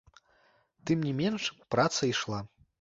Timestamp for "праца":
1.77-2.13